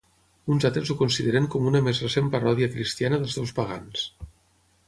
[0.53, 4.09] Uns altres ho consideren com una més recent paròdia cristiana dels déus pagans.